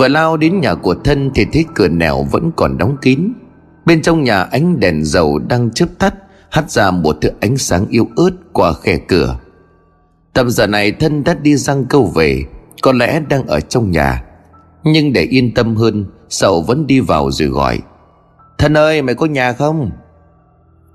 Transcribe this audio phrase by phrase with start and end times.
[0.00, 3.32] Vừa lao đến nhà của thân Thì thấy cửa nẻo vẫn còn đóng kín.
[3.86, 6.14] Bên trong nhà ánh đèn dầu đang chớp tắt,
[6.50, 9.38] Hắt ra một thứ ánh sáng yếu ớt qua khe cửa.
[10.32, 12.44] Tầm giờ này thân đã đi răng câu về,
[12.82, 14.24] Có lẽ đang ở trong nhà.
[14.84, 17.78] Nhưng để yên tâm hơn, Sậu vẫn đi vào rồi gọi.
[18.58, 19.90] Thân ơi, mày có nhà không?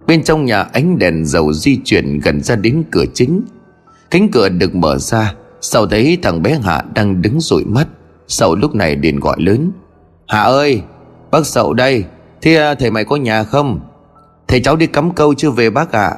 [0.08, 3.42] Bên trong nhà ánh đèn dầu di chuyển gần ra đến cửa chính.
[4.12, 7.88] Cánh cửa được mở ra Sau thấy thằng bé Hạ đang đứng dụi mắt.
[8.28, 9.72] Sậu lúc này liền gọi lớn.
[10.28, 10.82] Hà ơi,
[11.32, 12.04] Bác Sậu đây,
[12.42, 13.80] Thế à, thầy mày có nhà không?
[14.48, 16.08] Thầy cháu đi cắm câu chưa về bác ạ?
[16.08, 16.18] À?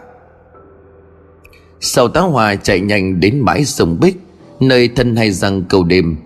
[1.80, 4.18] Sậu tá hòa chạy nhanh đến bãi sông Bích,
[4.60, 6.18] Nơi thân hay răng cầu đêm.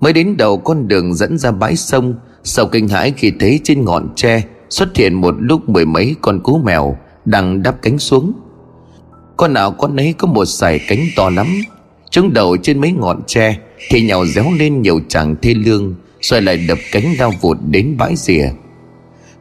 [0.00, 3.84] Mới đến đầu con đường dẫn ra bãi sông, Sậu kinh hãi khi thấy trên
[3.84, 8.32] ngọn tre Xuất hiện một lúc mười mấy con cú mèo Đang đắp cánh xuống.
[9.36, 11.46] Con nào con ấy có một sải cánh to lắm
[12.12, 13.58] Chúng đầu trên mấy ngọn tre,
[13.90, 17.96] Thì nhào réo lên nhiều chàng thê lương Xoay lại đập cánh lao vụt đến
[17.98, 18.50] bãi rìa.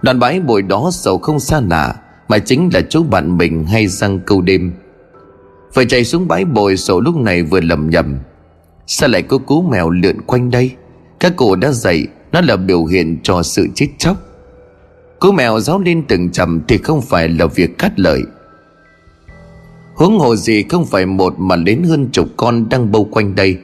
[0.02, 1.96] Đoạn bãi bồi đó sầu không xa lạ,
[2.28, 4.72] Mà chính là chú bạn mình hay răng câu đêm.
[5.74, 8.20] Phải chạy xuống bãi bồi sầu lúc này vừa lầm nhầm.
[8.88, 10.72] Sao lại có cú mèo lượn quanh đây?
[11.20, 14.18] Các cụ đã dạy, Nó là biểu hiện cho sự chết chóc.
[15.20, 18.22] Cú mèo giáo lên từng chầm Thì không phải là việc cắt lợi
[20.02, 23.58] Huống hồ gì không phải một Mà đến hơn chục con đang bâu quanh đây.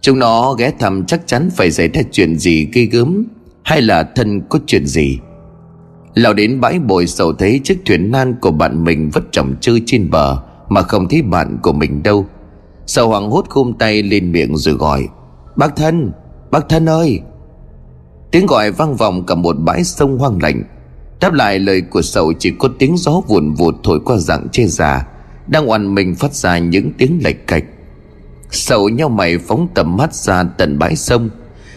[0.00, 3.24] Chúng nó ghé thăm chắc chắn phải xảy ra chuyện gì gây gớm
[3.62, 5.18] Hay là thân có chuyện gì.
[6.14, 9.78] Lão đến bãi bồi sầu thấy chiếc thuyền nan của bạn mình vất chồng chư
[9.86, 10.36] trên bờ
[10.68, 12.26] Mà không thấy bạn của mình đâu.
[12.86, 15.08] Sầu hoàng hốt khum tay lên miệng rồi gọi
[15.56, 16.12] Bác thân,
[16.50, 17.20] bác thân ơi!
[18.30, 20.62] Tiếng gọi vang vọng cả một bãi sông hoang lạnh.
[21.20, 24.66] Đáp lại lời của sầu chỉ có tiếng gió vùn vụt thổi qua dạng che
[24.66, 25.06] già.
[25.46, 27.64] Đang oằn mình phát ra những tiếng lệch cạch.
[28.50, 31.30] Sầu nhau mày phóng tầm mắt ra tận bãi sông.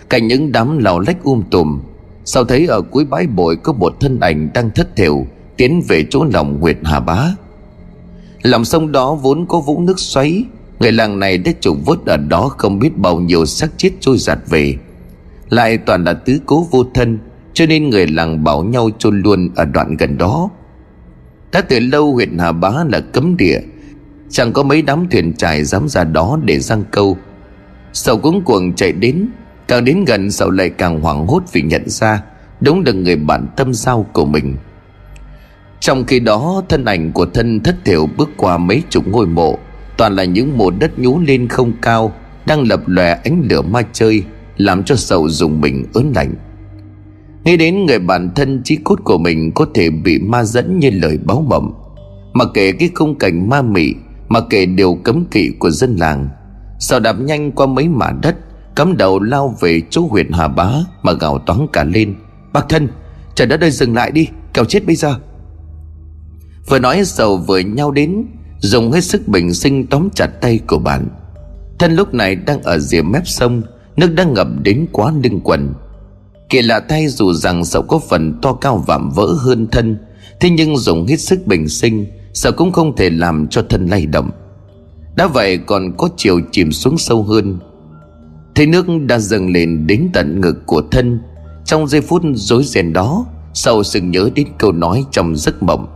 [0.10, 1.80] Cạnh những đám lào lách um tùm.
[2.26, 5.26] Sau thấy ở cuối bãi bồi có một thân ảnh đang thất thểu,
[5.58, 7.36] Tiến về chỗ lòng huyệt Hà Bá?
[8.42, 10.44] Lòng sông đó vốn có vũng nước xoáy.
[10.80, 14.18] Người làng này đã trục vớt ở đó không biết bao nhiêu xác chết trôi
[14.18, 14.76] giạt về.
[15.50, 17.18] Lại toàn là tứ cố vô thân,
[17.54, 20.50] Cho nên người làng bảo nhau chôn luôn ở đoạn gần đó.
[21.52, 23.60] Đã từ lâu huyện Hà Bá là cấm địa.
[24.30, 27.18] Chẳng có mấy đám thuyền trài dám ra đó để răng câu.
[27.94, 29.28] Sầu cuống cuồng chạy đến,
[29.68, 32.24] Càng đến gần sầu lại càng hoảng hốt vì nhận ra
[32.62, 34.56] Đúng là người bạn tâm giao của mình.
[35.80, 39.60] Trong khi đó, thân ảnh của thân thất thiểu bước qua mấy chục ngôi mộ,
[39.98, 42.14] Toàn là những mộ đất nhú lên không cao,
[42.46, 44.24] Đang lập lòe ánh lửa ma chơi,
[44.58, 46.34] Làm cho sầu dùng mình ớn lạnh.
[47.46, 50.90] Nghĩ đến người bản thân chí cốt của mình Có thể bị ma dẫn như
[50.90, 51.74] lời báo mộng.
[52.34, 53.94] Mà kể cái khung cảnh ma mị,
[54.30, 56.30] Mà kể điều cấm kỵ của dân làng.
[56.80, 58.36] Sao đạp nhanh qua mấy mả đất,
[58.76, 60.72] Cắm đầu lao về chỗ huyện Hà Bá
[61.04, 62.16] Mà gào toán cả lên.
[62.54, 62.88] Bác thân,
[63.36, 65.16] Trời đất ơi, dừng lại đi Kéo chết bây giờ.
[66.70, 68.26] Vừa nói sầu vừa nhau đến,
[68.60, 71.08] Dùng hết sức bình sinh tóm chặt tay của bạn.
[71.80, 73.62] Thân lúc này đang ở rìa mép sông,
[73.98, 75.74] Nước đang ngập đến quá lưng quần.
[76.50, 79.98] Kỳ lạ thay dù rằng sậu có phần to cao vạm vỡ hơn thân,
[80.40, 84.06] Thế nhưng dùng hết sức bình sinh, Sậu cũng không thể làm cho thân lay
[84.06, 84.30] động.
[85.16, 87.60] Đã vậy còn có chiều chìm xuống sâu hơn.
[88.56, 91.20] Thế nước đã dâng lên đến tận ngực của thân.
[91.66, 95.88] Trong giây phút rối ren đó, Sậu sừng nhớ đến câu nói trong giấc mộng,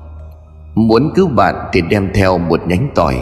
[0.76, 3.16] Muốn cứu bạn thì đem theo một nhánh tỏi.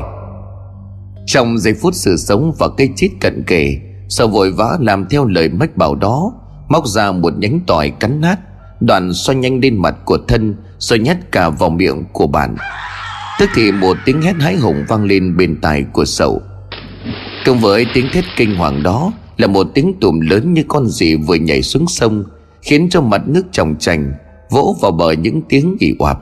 [1.25, 3.77] Trong giây phút sự sống và cây chết cận kề,
[4.09, 6.33] Sậu vội vã làm theo lời mách bảo đó
[6.69, 8.39] Móc ra một nhánh tỏi cắn nát
[8.79, 12.55] Đoàn xoay nhanh lên mặt của thân, Rồi nhét cả vào miệng của bạn.
[13.39, 16.41] Tức thì một tiếng hét hái hùng vang lên bên tai của sậu.
[17.45, 21.15] Cùng với tiếng thét kinh hoàng đó, Là một tiếng tùm lớn như con gì
[21.15, 22.23] vừa nhảy xuống sông,
[22.61, 24.13] Khiến cho mặt nước tròng trành
[24.49, 26.19] Vỗ vào bờ những tiếng ỉ oạp.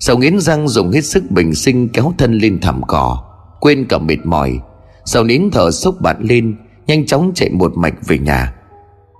[0.00, 3.22] Sậu nghiến răng dùng hết sức bình sinh kéo thân lên thảm cỏ,
[3.60, 4.58] Quên cả mệt mỏi.
[5.04, 6.56] Sậu nín thở sốc bạn lên,
[6.86, 8.54] Nhanh chóng chạy một mạch về nhà.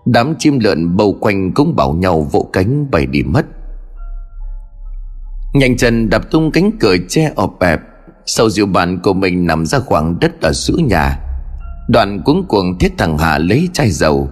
[0.06, 3.46] Đám chim lợn bầu quanh cũng bảo nhau vỗ cánh bay đi mất.
[5.54, 7.80] Nhanh chân đập tung cánh cửa che ọp ẹp.
[8.26, 11.18] Sau dịu bàn của mình nằm ra khoảng đất ở giữa nhà.
[11.88, 14.30] Đoạn cuống cuồng thiết thằng Hà lấy chai dầu.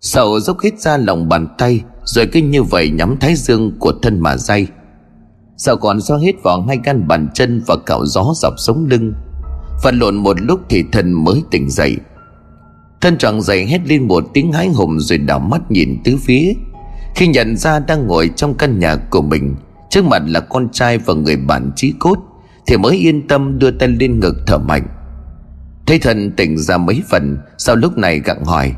[0.00, 3.92] Sầu dốc hết ra lòng bàn tay, Rồi cứ như vậy nhắm thái dương của
[4.02, 4.66] thân mà day
[5.56, 9.12] sầu còn xoa hết vào hai gan bàn chân Và cạo gió dọc sống lưng.
[9.82, 11.96] Phần lộn một lúc thì thân mới tỉnh dậy.
[13.04, 16.52] Thân tròn dậy hét lên một tiếng hái hùng Rồi đảo mắt nhìn tứ phía.
[17.14, 19.54] Khi nhận ra đang ngồi trong căn nhà của mình,
[19.90, 22.18] Trước mặt là con trai và người bạn trí cốt,
[22.66, 24.86] Thì mới yên tâm đưa tay lên ngực thở mạnh.
[25.86, 28.74] Thấy thần tỉnh ra mấy phần, Sau lúc này gặng hỏi,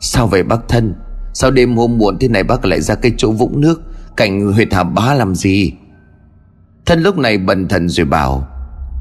[0.00, 0.94] Sao vậy bác thân?
[1.34, 3.82] Sao đêm hôm muộn thế này bác lại ra cái chỗ vũng nước
[4.16, 5.72] Cạnh huyệt hà bá làm gì?
[6.86, 8.48] Thân lúc này bần thần rồi bảo,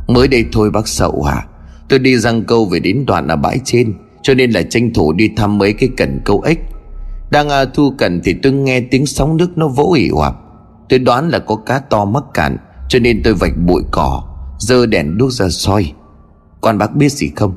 [0.07, 1.45] Mới đây thôi bác sậu à
[1.89, 3.93] Tôi đi răng câu về đến đoạn ở bãi trên.
[4.21, 6.59] Cho nên là tranh thủ đi thăm mấy cái cần câu ếch.
[7.31, 10.35] Đang à, thu cần thì tôi nghe tiếng sóng nước nó vỗ ỉ hoạp
[10.89, 12.57] Tôi đoán là có cá to mắc cạn
[12.89, 14.23] Cho nên tôi vạch bụi cỏ
[14.59, 15.93] Dơ đèn đuốc ra soi.
[16.61, 17.55] Con bác biết gì không?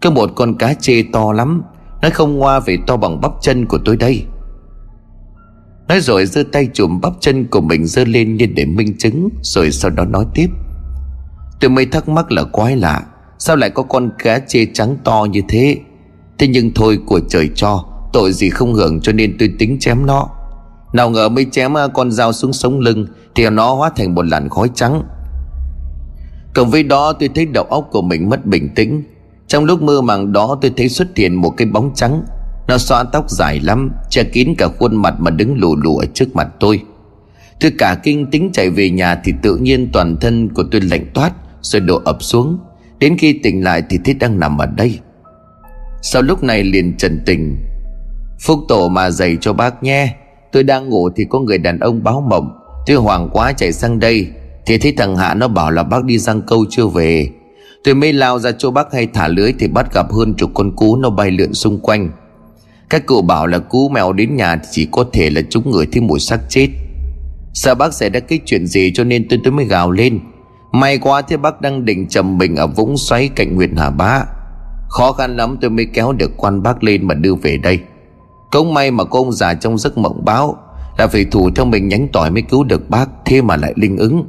[0.00, 1.62] Cứ một con cá chê to lắm
[2.02, 4.24] Nó không ngoa về to bằng bắp chân của tôi đây.
[5.88, 9.28] Nói rồi giơ tay chùm bắp chân của mình giơ lên như để minh chứng
[9.42, 10.48] Rồi sau đó nói tiếp.
[11.60, 13.02] Tôi mới thắc mắc là quái lạ
[13.38, 15.78] Sao lại có con cá chê trắng to như thế?
[16.38, 20.06] Thế nhưng thôi của trời cho, Tội gì không hưởng cho nên tôi tính chém
[20.06, 20.28] nó.
[20.92, 24.26] Nào ngờ mới chém à, con dao xuống sống lưng, Thì nó hóa thành một
[24.26, 25.02] làn khói trắng.
[26.54, 29.02] Cộng với đó, tôi thấy đầu óc của mình mất bình tĩnh.
[29.46, 32.22] Trong lúc mơ màng đó, tôi thấy xuất hiện một cái bóng trắng.
[32.68, 36.06] Nó xóa tóc dài lắm, Che kín cả khuôn mặt mà đứng lù lù ở
[36.14, 36.82] trước mặt tôi.
[37.60, 41.06] Tôi cả kinh tính chạy về nhà Thì tự nhiên toàn thân của tôi lạnh
[41.14, 42.58] toát, Rồi đổ ập xuống.
[42.98, 44.98] Đến khi tỉnh lại thì thấy đang nằm ở đây.
[46.06, 47.56] Sau lúc này liền trần tình.
[48.40, 50.14] Phúc tổ mà dạy cho bác nhé,
[50.52, 52.58] Tôi đang ngủ thì có người đàn ông báo mộng.
[52.86, 54.26] Tôi hoảng quá chạy sang đây,
[54.66, 57.28] Thì thấy thằng Hạ nó bảo là bác đi răng câu chưa về.
[57.84, 60.76] Tôi mới lao ra chỗ bác hay thả lưới Thì bắt gặp hơn chục con
[60.76, 62.10] cú nó bay lượn xung quanh.
[62.90, 65.86] Các cụ bảo là cú mèo đến nhà Thì chỉ có thể là chúng người
[65.92, 66.68] thấy mùi xác chết.
[67.54, 70.20] Sợ bác xảy ra cái chuyện gì cho nên tôi tôi mới gào lên.
[70.72, 74.24] May quá thế bác đang định trầm mình ở vũng xoáy cạnh huyện Hà Bá.
[74.94, 77.80] Khó khăn lắm tôi mới kéo được quan bác lên mà đưa về đây.
[78.52, 80.56] Cũng may mà có ông già trong giấc mộng báo
[80.98, 83.96] Là phải thủ theo mình nhánh tỏi mới cứu được bác, Thế mà lại linh
[83.96, 84.24] ứng.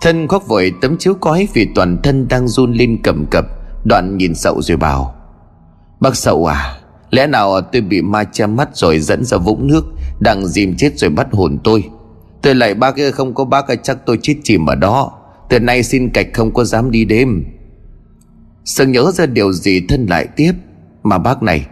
[0.00, 3.44] Thân khoác vội, tấm chiếu cói Vì toàn thân đang run lên cầm cập,
[3.84, 5.14] Đoạn nhìn sậu rồi bảo,
[6.00, 6.76] Bác sậu à
[7.10, 9.84] Lẽ nào tôi bị ma che mắt rồi dẫn ra vũng nước,
[10.20, 11.84] Đang dìm chết rồi bắt hồn tôi?
[12.42, 15.12] Tôi lại bác ơi không có bác chắc tôi chết chìm ở đó.
[15.48, 17.44] Từ nay xin cạch không có dám đi đêm.
[18.66, 20.52] Sương nhớ ra điều gì thân lại tiếp?
[21.02, 21.66] Mà bác này,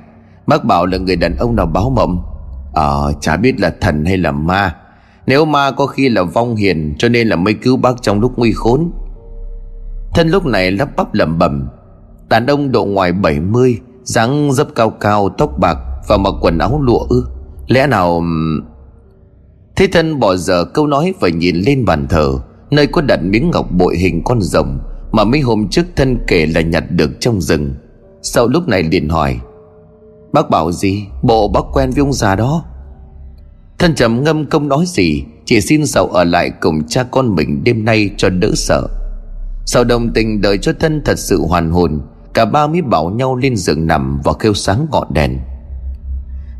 [0.47, 2.23] Bác bảo là người đàn ông nào báo mộng.
[2.75, 4.77] Ờ chả biết là thần hay là ma.
[5.27, 8.33] Nếu ma có khi là vong hiền, Cho nên là mới cứu bác trong lúc
[8.37, 8.91] nguy khốn.
[10.15, 11.69] Thân lúc này lắp bắp lẩm bẩm.
[12.29, 16.81] Đàn ông độ ngoài 70 dáng dấp cao cao, tóc bạc Và mặc quần áo
[16.83, 17.27] lụa ư.
[17.67, 18.23] Lẽ nào
[19.77, 22.39] Thế thân bỏ giờ câu nói và nhìn lên bàn thờ,
[22.71, 24.79] Nơi có đặt miếng ngọc bội hình con rồng
[25.15, 27.75] mà mấy hôm trước thân kể là nhặt được trong rừng.
[28.23, 29.41] Sau lúc này liền hỏi,
[30.33, 31.05] Bác bảo gì?
[31.23, 32.65] Bộ bác quen với ông già đó.
[33.79, 37.65] Thân trầm ngâm không nói gì, Chỉ xin sầu ở lại cùng cha con mình
[37.65, 38.89] đêm nay cho đỡ sợ.
[39.67, 42.01] Sau đồng tình đợi cho thân thật sự hoàn hồn,
[42.35, 45.39] Cả ba mới bảo nhau lên giường nằm và kêu sáng ngọn đèn.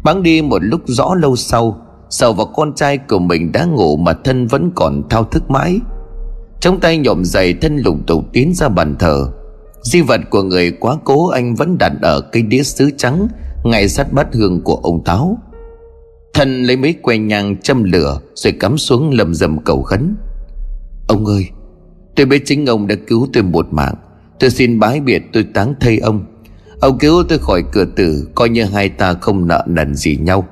[0.05, 1.81] Bắn đi một lúc rõ lâu sau,
[2.11, 5.81] Sầu và con trai của mình đã ngủ mà thân vẫn còn thao thức mãi.
[6.65, 9.29] Trong tay nhộm dày thân lùng tục tiến ra bàn thờ.
[9.83, 13.29] Di vật của người quá cố anh vẫn đặt ở cây đĩa sứ trắng,
[13.65, 15.39] Ngay sát bát hương của ông Táo
[16.35, 20.17] Thân lấy mấy que nhang châm lửa Rồi cắm xuống lầm rầm cầu khấn.
[21.09, 21.49] Ông ơi,
[22.17, 23.95] Tôi biết chính ông đã cứu tôi một mạng.
[24.41, 26.25] Tôi xin bái biệt, tôi táng thây ông.
[26.81, 30.49] Ông cứu tôi khỏi cửa tử, Coi như hai ta không nợ nần gì nhau.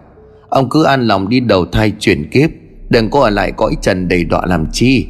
[0.49, 2.51] Ông cứ an lòng đi đầu thai chuyển kiếp,
[2.91, 5.07] Đừng có ở lại cõi trần đầy đọa làm chi.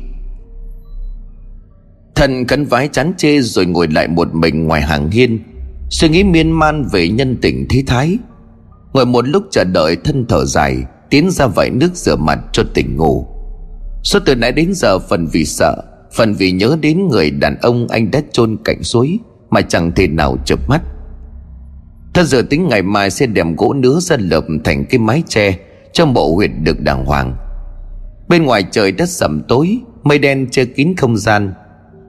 [2.14, 5.38] Thần cấn vái chán chê rồi ngồi lại một mình ngoài hàng hiên,
[5.90, 8.18] Suy nghĩ miên man về nhân tình thế thái.
[8.92, 10.76] Ngồi một lúc chờ đợi thân thở dài,
[11.10, 13.26] Tiến ra vải nước rửa mặt cho tỉnh ngủ.
[14.04, 17.88] Suốt từ nãy đến giờ phần vì sợ, Phần vì nhớ đến người đàn ông
[17.88, 19.18] anh đã chôn cạnh suối
[19.50, 20.82] Mà chẳng thể nào chợp mắt.
[22.14, 25.58] Thân giờ tính ngày mai sẽ đem gỗ nứa ra lợp thành cái mái tre
[25.92, 27.36] Cho bộ huyệt được đàng hoàng.
[28.28, 31.52] Bên ngoài trời đất sầm tối, Mây đen che kín không gian.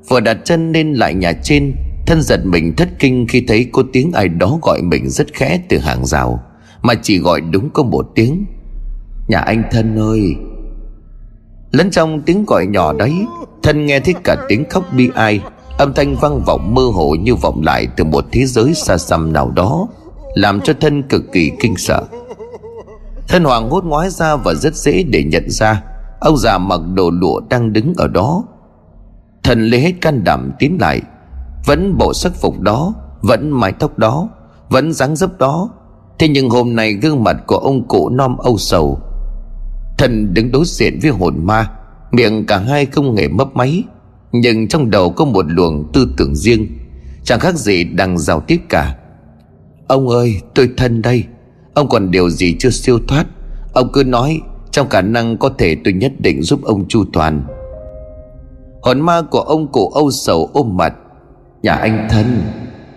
[0.10, 3.84] Vừa đặt chân lên lại nhà trên, Thân giật mình thất kinh khi thấy có
[3.94, 6.44] tiếng ai đó gọi mình rất khẽ từ hàng rào,
[6.82, 8.46] Mà chỉ gọi đúng có một tiếng.
[9.28, 10.36] Nhà anh thân ơi!
[11.72, 13.14] Lẫn trong tiếng gọi nhỏ đấy,
[13.64, 15.42] Thân nghe thấy cả tiếng khóc bi ai,
[15.78, 19.34] Âm thanh vang vọng mơ hồ như vọng lại Từ một thế giới xa xăm
[19.34, 19.88] nào đó,
[20.34, 22.04] Làm cho thân cực kỳ kinh sợ.
[23.28, 25.84] Thân hoàng hốt ngoái ra và rất dễ để nhận ra,
[26.20, 28.44] Ông già mặc đồ lụa đang đứng ở đó
[29.44, 31.02] Thần lấy hết can đảm tiến lại.
[31.66, 34.30] Vẫn bộ sắc phục đó, Vẫn mái tóc đó,
[34.70, 35.70] Vẫn dáng dấp đó.
[36.20, 39.00] Thế nhưng hôm nay gương mặt của ông cụ non âu sầu.
[39.98, 41.70] Thần đứng đối diện với hồn ma,
[42.12, 43.84] Miệng cả hai không hề mấp máy.
[44.32, 46.68] Nhưng trong đầu có một luồng tư tưởng riêng,
[47.24, 48.96] Chẳng khác gì đang giao tiếp cả.
[49.88, 51.24] Ông ơi, tôi thân đây.
[51.74, 53.26] Ông còn điều gì chưa siêu thoát?
[53.74, 57.44] Ông cứ nói, Trong khả năng có thể tôi nhất định giúp ông chu toàn.
[58.84, 60.94] Hồn ma của ông cụ âu sầu ôm mặt.
[61.62, 62.42] Nhà anh thân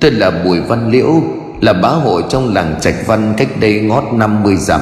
[0.00, 1.23] Tôi là Bùi Văn Liễu,
[1.61, 4.81] Là bá hộ trong làng Trạch Văn cách đây ngót 50 dặm.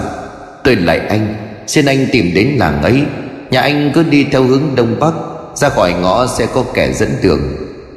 [0.64, 1.34] Tôi lại anh,
[1.66, 3.02] Xin anh tìm đến làng ấy.
[3.50, 5.14] Nhà anh cứ đi theo hướng đông bắc,
[5.54, 7.40] Ra khỏi ngõ sẽ có kẻ dẫn đường.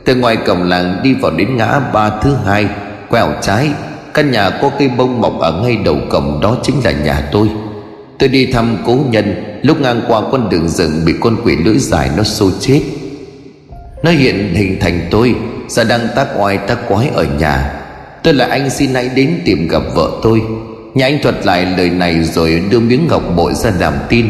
[0.05, 2.67] Từ ngoài cổng làng đi vào đến ngã ba thứ hai,
[3.09, 3.69] Quẹo trái,
[4.13, 7.49] Căn nhà có cây bông mọc ở ngay đầu cổng Đó chính là nhà tôi.
[8.19, 11.77] Tôi đi thăm cố nhân Lúc ngang qua con đường rừng Bị con quỷ lưỡi
[11.77, 12.81] dài nó xô chết.
[14.03, 15.35] Nó hiện hình thành tôi,
[15.67, 17.83] Giờ đang tác oai tác quái ở nhà.
[18.23, 20.41] Tôi là anh xin hãy đến tìm gặp vợ tôi.
[20.93, 24.27] Nhà anh thuật lại lời này Rồi đưa miếng ngọc bội ra làm tin.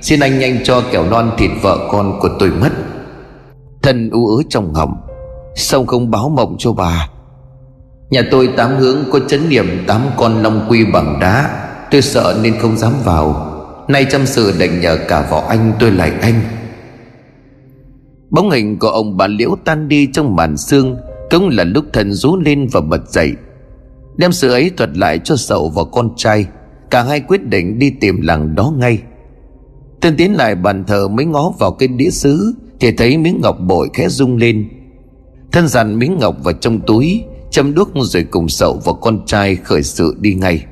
[0.00, 2.70] Xin anh nhanh cho kẻo non thịt vợ con của tôi mất.
[3.82, 4.96] Thân u ớ trong họng
[5.54, 7.08] Xong không báo mộng cho bà?
[8.10, 11.50] Nhà tôi tám hướng có chấn niệm tám con long quy bằng đá.
[11.90, 13.47] Tôi sợ nên không dám vào.
[13.88, 16.40] Nay chăm sự đành nhờ cả vào anh tôi lại anh.
[18.30, 20.96] Bóng hình của ông bà liễu tan đi trong màn sương,
[21.30, 23.32] Cũng là lúc thần rú lên và bật dậy.
[24.16, 26.46] Đem sự ấy thuật lại cho sậu và con trai,
[26.90, 28.98] Cả hai quyết định đi tìm làng đó ngay.
[30.00, 33.56] Tên tiến lại bàn thờ mới ngó vào cái đĩa sứ Thì thấy miếng ngọc
[33.60, 34.68] bội khẽ rung lên.
[35.52, 39.56] Thân dàn miếng ngọc vào trong túi, Châm đuốc rồi cùng sậu và con trai
[39.56, 40.64] khởi sự đi ngay.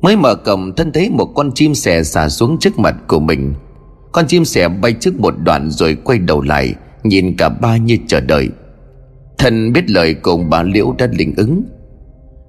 [0.00, 3.54] Mới mở cổng, thân thấy một con chim sẻ xả xuống trước mặt của mình.
[4.12, 6.74] Con chim sẻ bay trước một đoạn rồi quay đầu lại,
[7.04, 8.48] Nhìn cả ba như chờ đợi.
[9.38, 11.62] Thần biết lời cùng bà Liễu đã linh ứng.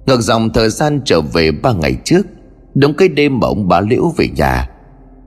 [0.06, 2.26] Ngược dòng thời gian trở về ba ngày trước,
[2.74, 4.68] Đúng cái đêm mà ông bà Liễu về nhà.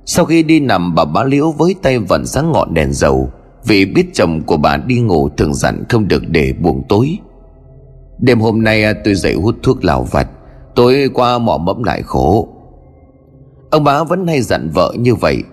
[0.06, 3.32] Sau khi đi nằm, bà bá Liễu với tay vẫn sáng ngọn đèn dầu,
[3.66, 7.18] Vì biết chồng của bà đi ngủ thường dặn không được để buồn tối.
[8.20, 10.28] Đêm hôm nay, tôi dậy hút thuốc lào vặt.
[10.76, 12.48] Tối qua mỏ mẫm lại khổ.
[13.70, 15.44] Ông bá vẫn hay dặn vợ như vậy.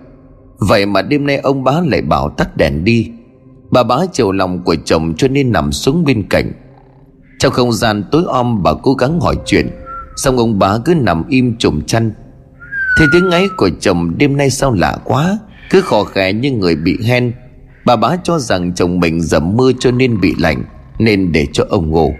[0.57, 3.11] Vậy mà đêm nay ông bá lại bảo tắt đèn đi.
[3.71, 6.51] Bà bá chiều lòng của chồng cho nên nằm xuống bên cạnh.
[7.39, 9.69] Trong không gian tối om, bà cố gắng hỏi chuyện.
[10.15, 12.11] Xong ông bá cứ nằm im trùm chăn.
[12.99, 15.39] Thì tiếng ấy của chồng đêm nay sao lạ quá?
[15.69, 17.33] Cứ khò khè như người bị hen.
[17.85, 20.63] Bà bá cho rằng chồng mình dầm mưa cho nên bị lạnh,
[20.99, 22.13] Nên để cho ông ngủ.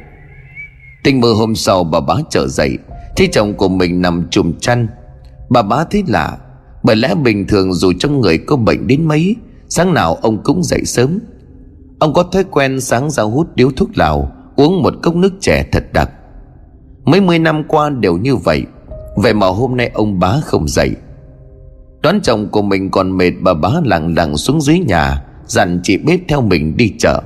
[1.03, 2.77] Tình mơ hôm sau bà bá trở dậy.
[3.15, 4.87] Thấy chồng của mình nằm trùm chăn.
[5.49, 6.37] Bà bá thấy lạ,
[6.83, 9.35] Bởi lẽ bình thường dù trong người có bệnh đến mấy,
[9.69, 11.19] Sáng nào ông cũng dậy sớm.
[11.99, 15.63] Ông có thói quen sáng ra hút điếu thuốc lào, Uống một cốc nước chè
[15.71, 16.11] thật đặc.
[17.05, 18.65] Mấy mươi năm qua đều như vậy
[19.15, 20.91] Vậy mà hôm nay ông bá không dậy.
[22.01, 25.97] Đoán chồng của mình còn mệt, Bà bá lặng lặng xuống dưới nhà, Dặn chị
[25.97, 27.21] bếp theo mình đi chợ.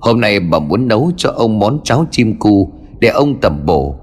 [0.00, 3.96] Hôm nay bà muốn nấu cho ông món cháo chim cu Để ông tầm bổ.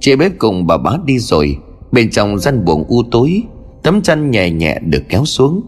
[0.00, 1.58] Chị bếp cùng bà bá đi rồi,
[1.92, 3.42] Bên trong gian buồng u tối,
[3.82, 5.60] Tấm chăn nhẹ nhẹ được kéo xuống.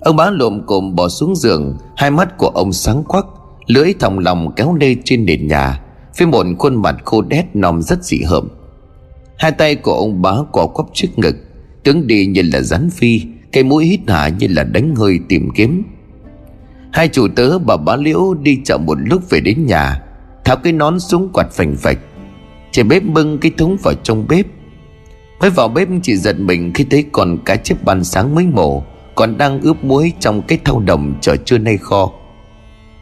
[0.00, 3.26] Ông bá lộm cồm bỏ xuống giường, Hai mắt của ông sáng quắc,
[3.66, 5.80] Lưỡi thòng lòng kéo lê trên nền nhà,
[6.14, 8.48] phía một khuôn mặt khô đét nòm rất dị hợm.
[9.38, 11.36] Hai tay của ông bá cỏ quắp trước ngực,
[11.84, 13.20] Tướng đi như là rắn phi,
[13.52, 15.82] Cái mũi hít hả như là đánh hơi tìm kiếm.
[16.92, 20.02] Hai chủ tớ bà bá liễu đi chợ một lúc về đến nhà,
[20.44, 21.98] Tháo cái nón xuống quạt phành phạch.
[22.74, 24.46] Chị bếp bưng cái thúng vào trong bếp.
[25.40, 28.84] Mới vào bếp, chị giật mình khi thấy còn cá chép bàn sáng mới mổ,
[29.14, 32.10] Còn đang ướp muối trong cái thau đồng chờ trưa nay kho.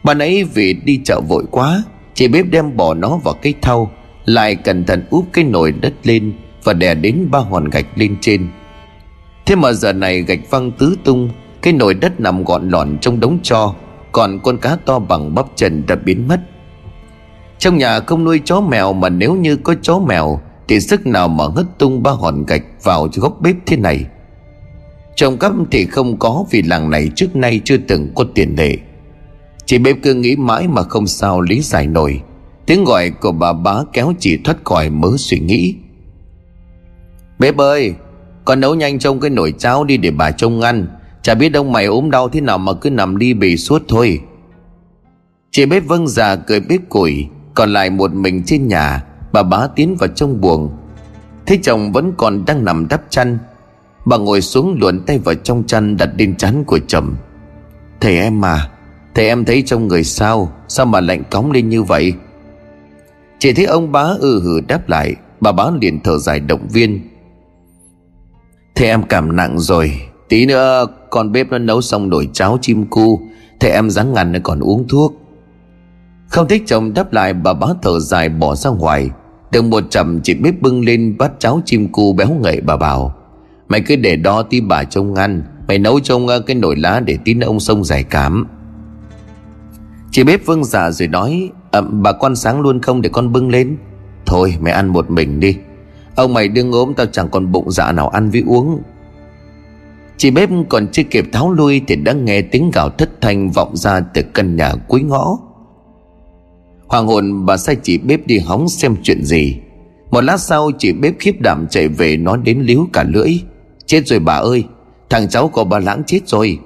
[0.03, 3.91] Bạn ấy vì đi chợ vội quá, Chị bếp đem bỏ nó vào cái thau,
[4.25, 8.15] Lại cẩn thận úp cái nồi đất lên Và đè đến ba hòn gạch lên
[8.21, 8.47] trên.
[9.45, 11.29] Thế mà giờ này gạch văng tứ tung,
[11.61, 13.75] Cái nồi đất nằm gọn lọn trong đống cho
[14.11, 16.39] Còn con cá to bằng bắp trần đã biến mất
[17.63, 21.27] trong nhà không nuôi chó mèo mà nếu như có chó mèo, Thì sức nào
[21.27, 24.05] mà hất tung ba hòn gạch vào góc bếp thế này?
[25.15, 28.77] Trồng cắp thì không có vì làng này trước nay chưa từng có tiền lệ.
[29.65, 32.21] Chị bếp cứ nghĩ mãi mà không sao lý giải nổi.
[32.65, 35.75] Tiếng gọi của bà bá kéo chị thoát khỏi mớ suy nghĩ.
[37.39, 37.93] Bếp ơi,
[38.45, 40.87] Con nấu nhanh trong cái nồi cháo đi để bà trông ăn.
[41.21, 44.19] Chả biết ông mày ốm đau thế nào mà cứ nằm đi bì suốt thôi.
[45.51, 49.67] Chị bếp vâng già cười bếp củi còn lại một mình trên nhà, Bà bá
[49.75, 50.77] tiến vào trong buồng.
[51.45, 53.37] Thấy chồng vẫn còn đang nằm đắp chăn,
[54.05, 57.15] Bà ngồi xuống luồn tay vào trong chăn đặt lên chắn của chồng.
[58.01, 58.69] Thầy em mà
[59.15, 60.51] Thầy em thấy trong người sao?
[60.67, 62.13] Sao mà lạnh cóng lên như vậy?
[63.39, 67.09] Chỉ thấy ông bá ừ hử đáp lại, Bà bá liền thở dài động viên.
[68.75, 72.85] Thầy em cảm nặng rồi, Tí nữa con bếp nó nấu xong nồi cháo chim
[72.85, 73.21] cu,
[73.59, 75.22] Thầy em ráng ngăn còn uống thuốc.
[76.33, 79.09] Không thích chồng đáp lại bà bá thở dài bỏ ra ngoài.
[79.51, 83.15] Được một chậm chị bếp bưng lên bát cháo chim cu béo ngậy bà bảo
[83.69, 85.43] Mày cứ để đó tí bà trông ăn.
[85.67, 88.47] Mày nấu trông ờ, cái nồi lá để tí ông sông giải cảm.
[90.11, 93.49] Chị bếp vâng dạ rồi nói à, Bà con sáng luôn không để con bưng
[93.49, 93.77] lên.
[94.25, 95.57] Thôi mày ăn một mình đi.
[96.15, 98.81] Ông mày đương ốm tao chẳng còn bụng dạ nào ăn với uống.
[100.17, 103.77] Chị bếp còn chưa kịp tháo lui Thì đã nghe tiếng gào thất thanh vọng
[103.77, 105.37] ra từ căn nhà cuối ngõ.
[106.93, 109.57] Hoàng hồn bà sai chị bếp đi hóng xem chuyện gì.
[110.11, 113.39] Một lát sau, chị bếp khiếp đảm chạy về nói đến líu cả lưỡi.
[113.85, 114.63] Chết rồi bà ơi,
[115.09, 116.59] Thằng cháu của bà lãng chết rồi.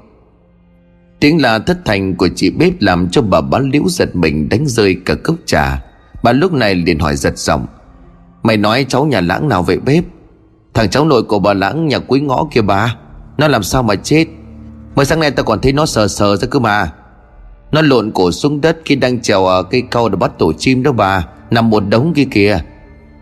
[1.20, 4.68] Tiếng là thất thành của chị bếp làm cho bà bán liễu giật mình đánh
[4.68, 5.84] rơi cả cốc trà.
[6.24, 7.66] Bà lúc này liền hỏi giật giọng,
[8.44, 10.04] Mày nói cháu nhà lãng nào vậy bếp?
[10.74, 12.96] Thằng cháu nội của bà lãng nhà cuối ngõ kia bà,
[13.38, 14.26] Nó làm sao mà chết?
[14.96, 16.92] Mới sáng nay tao còn thấy nó sờ sờ ra cơ mà.
[17.72, 20.84] Nó lộn cổ xuống đất khi đang trèo ở cây cau để bắt tổ chim
[20.84, 22.60] đó bà, Nằm một đống kia kìa.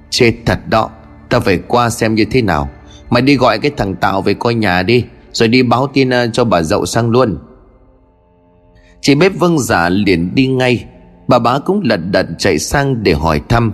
[0.10, 0.90] Chết thật đó,
[1.30, 2.70] ta phải qua xem như thế nào.
[3.10, 6.28] Mày đi gọi cái thằng Tạo về coi nhà đi, Rồi đi báo tin ờ,
[6.28, 7.38] cho bà dậu sang luôn.
[9.02, 10.86] Chị bếp vâng giả liền đi ngay.
[11.28, 13.72] Bà bá cũng lật đật chạy sang để hỏi thăm.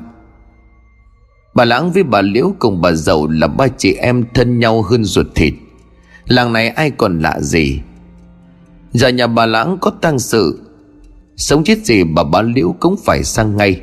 [1.55, 5.03] Bà Lãng với bà Liễu cùng bà Dậu là ba chị em thân nhau hơn
[5.03, 5.53] ruột thịt.
[6.27, 7.81] Làng này ai còn lạ gì?
[8.93, 10.59] Giờ nhà bà Lãng có tang sự.
[11.37, 13.81] Sống chết gì bà bá Liễu cũng phải sang ngay.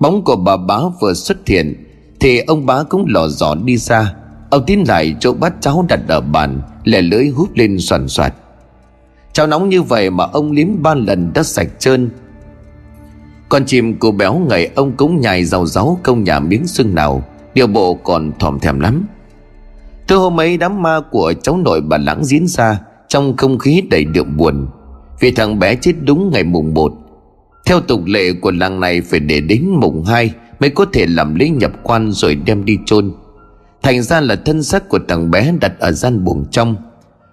[0.00, 1.84] Bóng của bà bá vừa xuất hiện,
[2.20, 4.14] Thì ông bá cũng lò dò đi ra.
[4.50, 8.34] Ông tiến lại chỗ bát cháo đặt ở bàn, Lẻ lưỡi hút lên soàn soạt.
[9.32, 12.10] Cháo nóng như vậy mà ông liếm ba lần đã sạch trơn.
[13.48, 17.24] Con chim cô béo ngày ông cũng nhài rau ráu công nhà miếng xương nào,
[17.54, 19.06] Điều bộ còn thòm thèm lắm.
[20.06, 22.80] Từ hôm ấy đám ma của cháu nội bà lãng diễn ra
[23.12, 24.66] trong không khí đầy đượm buồn,
[25.20, 26.92] Vì thằng bé chết đúng ngày mùng 1
[27.66, 31.34] Theo tục lệ của làng này phải để đến mùng 2 Mới có thể làm
[31.34, 33.12] lễ nhập quan rồi đem đi chôn.
[33.82, 36.76] Thành ra là thân xác của thằng bé đặt ở gian buồng trong,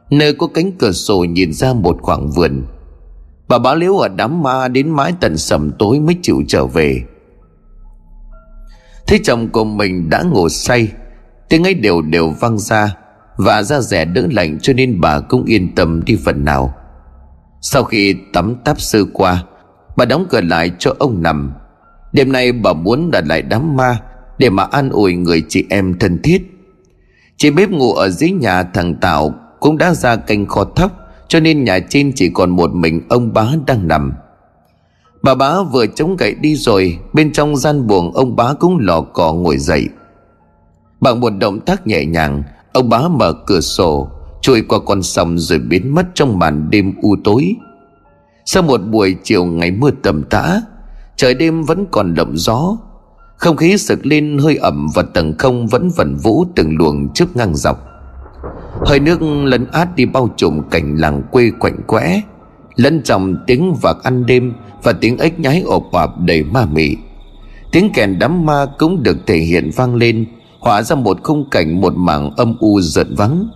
[0.10, 2.64] Nơi có cánh cửa sổ nhìn ra một khoảng vườn.
[3.48, 7.04] Bà báo liếu ở đám ma đến mãi tận sầm tối mới chịu trở về.
[9.08, 10.92] Thấy chồng của mình đã ngủ say,
[11.50, 12.96] Tiếng ấy đều đều vang ra.
[13.40, 16.74] Và da rẻ đỡ lạnh cho nên bà cũng yên tâm đi phần nào.
[17.62, 19.44] Sau khi tắm táp sơ qua,
[19.98, 21.54] Bà đóng cửa lại cho ông nằm.
[22.14, 24.02] Đêm nay bà muốn đặt lại đám ma
[24.38, 26.42] Để mà an ủi người chị em thân thiết.
[27.38, 30.92] Chị bếp ngủ ở dưới nhà thằng Tạo cũng đã ra canh kho thóc,
[31.28, 34.14] cho nên nhà trên chỉ còn một mình ông bá đang nằm.
[35.24, 39.02] Bà bá vừa chống gậy đi rồi, bên trong gian buồng ông bá cũng lò
[39.02, 39.88] cò ngồi dậy.
[41.02, 44.10] Bằng một động tác nhẹ nhàng ông bá mở cửa sổ,
[44.42, 47.56] trôi qua con sông rồi biến mất trong màn đêm u tối.
[48.46, 50.62] Sau một buổi chiều ngày mưa tầm tã,
[51.16, 52.78] trời đêm vẫn còn đậm gió.
[53.38, 57.36] Không khí sực lên hơi ẩm và tầng không vẫn vẩn vũ từng luồng trước
[57.36, 57.86] ngang dọc.
[58.86, 62.22] Hơi nước lấn át đi bao trùm cảnh làng quê quạnh quẽ,
[62.76, 64.54] lẫn trong tiếng vạc ăn đêm
[64.84, 66.96] và tiếng ếch nhái ộp ạp đầy ma mị.
[67.72, 70.26] Tiếng kèn đám ma cũng được thể hiện vang lên
[70.60, 73.50] họa ra một khung cảnh, một mảng âm u giận vắng.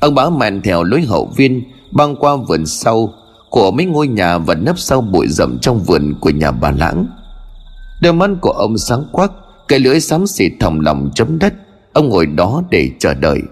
[0.00, 3.12] Ông bá mèn theo lối hậu viên, băng qua vườn sau,
[3.50, 7.06] của mấy ngôi nhà và nấp sau bụi rậm trong vườn của nhà bà lãng.
[8.02, 9.32] Đôi mắt của ông sáng quắc,
[9.68, 11.54] cái lưỡi xám xịt thòng lòng chấm đất.
[11.92, 13.42] Ông ngồi đó để chờ đợi.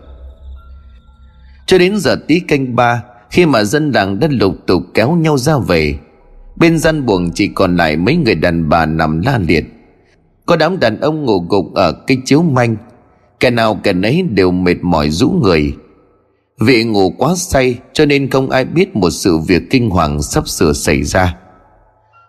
[1.67, 5.39] Cho đến giờ tí canh ba, Khi mà dân làng đã lục tục kéo nhau
[5.39, 5.99] ra về,
[6.57, 9.65] Bên gian buồng chỉ còn lại mấy người đàn bà nằm la liệt.
[10.49, 12.77] Có đám đàn ông ngủ gục ở cái chiếu manh.
[13.41, 15.77] Kẻ nào kẻ nấy đều mệt mỏi rũ người.
[16.61, 20.49] Vì ngủ quá say cho nên không ai biết một sự việc kinh hoàng sắp
[20.49, 21.37] sửa xảy ra.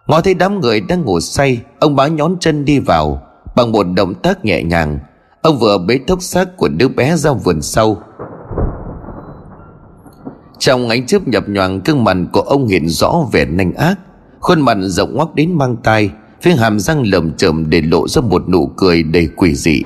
[0.08, 3.22] Ngó thấy đám người đang ngủ say, Ông bá nhón chân đi vào,
[3.56, 5.00] Bằng một động tác nhẹ nhàng.
[5.42, 7.98] Ông vừa bế thốc xác của đứa bé ra vườn sau.
[10.58, 13.96] Trong ánh chớp nhập nhoàng, gương mặt của ông hiện rõ vẻ nanh ác.
[14.40, 16.12] Khuôn mặt rộng ngoắc đến mang tai.
[16.41, 19.82] Phía hàm răng lầm chởm để lộ ra một nụ cười đầy quỷ dị.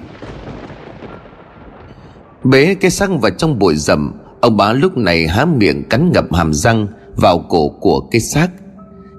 [2.43, 6.33] Bế cái xăng vào trong bụi rậm, Ông bá lúc này há miệng cắn ngập
[6.33, 8.47] hàm răng Vào cổ của cái xác.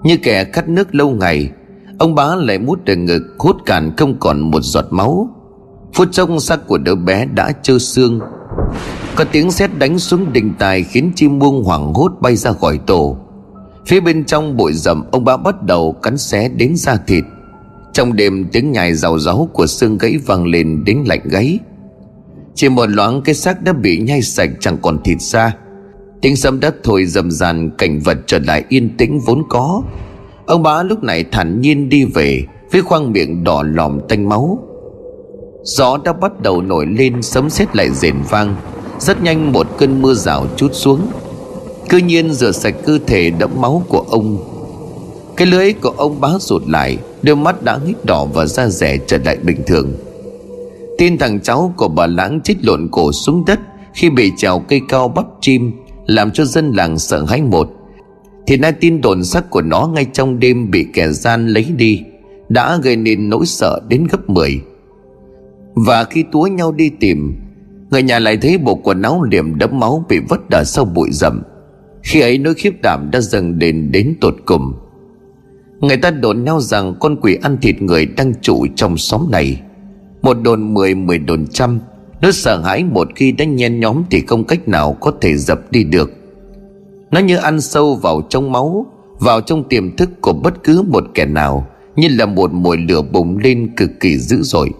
[0.03, 1.51] Như kẻ cắt nước lâu ngày,
[1.99, 5.29] Ông bá lại mút từ ngực Hút cạn không còn một giọt máu.
[5.95, 8.21] Phút trong xác của đứa bé đã trơ xương.
[9.17, 12.79] Có tiếng sét đánh xuống đình tài Khiến chim muông hoảng hốt bay ra khỏi
[12.87, 13.17] tổ.
[13.87, 17.25] Phía bên trong bụi rậm, Ông bá bắt đầu cắn xé đến da thịt.
[17.93, 21.59] Trong đêm, tiếng nhài rào ráu Của xương gãy vang lên đến lạnh gáy.
[22.55, 25.57] Chỉ một loáng cái xác đã bị nhai sạch Chẳng còn thịt ra.
[26.23, 29.83] Tiếng sấm đất thổi rầm ràn, Cảnh vật trở lại yên tĩnh vốn có.
[30.47, 34.59] Ông bá lúc này thản nhiên đi về Với khoang miệng đỏ lòm tanh máu.
[35.63, 38.57] Gió đã bắt đầu nổi lên, Sấm sét lại rền vang.
[38.99, 41.01] Rất nhanh một cơn mưa rào chút xuống.
[41.89, 44.39] Cứ nhiên rửa sạch cơ thể đẫm máu của ông.
[45.37, 48.99] Cái lưới của ông bá rụt lại, Đôi mắt đã hít đỏ và da rẻ
[49.07, 49.93] trở lại bình thường.
[50.99, 53.61] Tin thằng cháu của bà lãng chết lộn cổ xuống đất
[53.95, 55.73] Khi bị trèo cây cao bắp chim,
[56.07, 57.69] Làm cho dân làng sợ hãi một.
[58.47, 62.01] Thì nay tin đồn sắc của nó ngay trong đêm bị kẻ gian lấy đi,
[62.49, 64.61] Đã gây nên nỗi sợ đến gấp 10
[65.75, 67.37] Và khi túa nhau đi tìm,
[67.91, 71.09] Người nhà lại thấy bộ quần áo liềm đẫm máu bị vứt ở sau bụi
[71.13, 71.43] rậm.
[72.05, 74.73] Khi ấy nỗi khiếp đảm đã dần đến đến tột cùng.
[75.81, 79.61] Người ta đồn nhau rằng con quỷ ăn thịt người đang trụ trong xóm này.
[80.23, 81.81] Một đồn mười, mười đồn trăm.
[82.21, 85.61] Nó sợ hãi một khi đã nhen nhóm thì không cách nào có thể dập
[85.71, 86.11] đi được.
[87.11, 88.87] Nó như ăn sâu vào trong máu
[89.19, 93.03] Vào trong tiềm thức của bất cứ một kẻ nào Như là một mùi lửa
[93.03, 94.71] bùng lên cực kỳ dữ dội.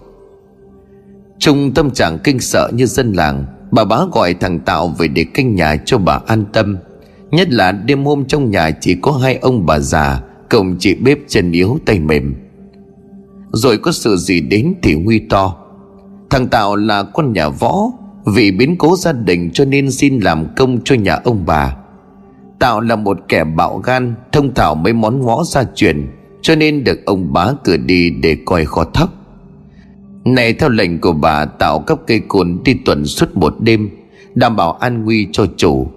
[1.39, 5.25] Trong tâm trạng kinh sợ như dân làng Bà bá gọi thằng Tạo về để
[5.33, 6.77] canh nhà cho bà an tâm.
[7.31, 11.19] Nhất là đêm hôm trong nhà chỉ có hai ông bà già, Cộng chị bếp
[11.27, 12.35] chân yếu tay mềm.
[13.51, 15.55] Rồi có sự gì đến thì nguy to.
[16.29, 17.91] Thằng Tạo là con nhà võ,
[18.25, 21.75] Vì biến cố gia đình cho nên xin làm công cho nhà ông bà.
[22.59, 26.07] Tạo là một kẻ bạo gan, Thông thạo mấy món võ gia truyền,
[26.41, 29.09] Cho nên được ông bá cử đi để coi kho thóc.
[30.25, 33.89] Này, theo lệnh của bà, Tạo cấp cây cồn đi tuần suốt một đêm,
[34.35, 35.87] Đảm bảo an nguy cho chủ.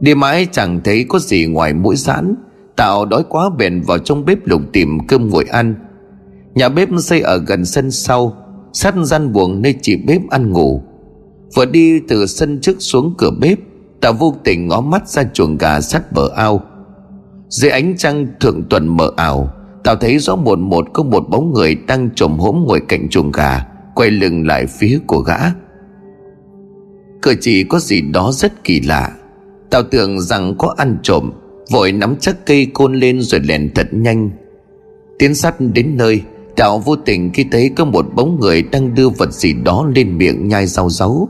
[0.00, 2.34] Đi mãi chẳng thấy có gì ngoài mũi sẵn
[2.76, 5.74] Tạo đói quá bèn vào trong bếp lục tìm cơm nguội ăn.
[6.54, 8.36] Nhà bếp xây ở gần sân sau,
[8.72, 10.82] Sát gian buồng nơi chị bếp ăn ngủ.
[11.54, 13.58] Vừa đi từ sân trước xuống cửa bếp
[14.00, 16.60] Tạo vô tình ngó mắt ra chuồng gà sát bờ ao.
[17.48, 19.52] Dưới ánh trăng thượng tuần mờ ảo
[19.84, 23.32] Tạo thấy rõ một một có một bóng người đang trồm hốm ngồi cạnh chuồng
[23.32, 25.38] gà, Quay lưng lại phía của gã.
[27.22, 29.15] Cử chỉ có gì đó rất kỳ lạ.
[29.70, 31.32] Tao tưởng rằng có ăn trộm,
[31.70, 34.30] Vội nắm chắc cây côn lên rồi lèn thật nhanh.
[35.18, 36.22] Tiến sát đến nơi,
[36.56, 40.18] Đạo vô tình khi thấy có một bóng người Đang đưa vật gì đó lên
[40.18, 41.28] miệng nhai rau ráu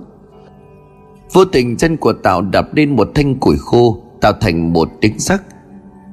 [1.32, 5.18] Vô tình chân của Tạo đạp lên một thanh củi khô, Tạo thành một tiếng
[5.18, 5.42] sắc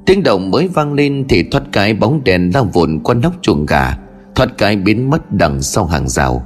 [0.05, 3.65] Tiếng động mới vang lên Thì thoát cái bóng đèn lao vụn qua nóc chuồng
[3.65, 3.97] gà,
[4.35, 6.43] Thoát cái biến mất đằng sau hàng rào.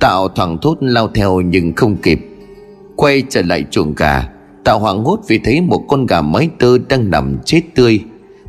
[0.00, 2.20] Tạo thoảng thốt lao theo nhưng không kịp,
[2.96, 4.28] Quay trở lại chuồng gà.
[4.64, 8.00] Tạo hoảng hốt vì thấy một con gà mái tơ đang nằm chết tươi.